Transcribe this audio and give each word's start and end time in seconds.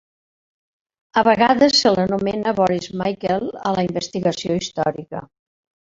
A 1.21 1.23
vegades 1.27 1.75
se 1.81 1.91
l'anomena 1.97 2.55
Boris-Michael 2.61 3.47
a 3.61 3.75
la 3.81 3.87
investigació 3.89 4.61
històrica. 4.63 5.27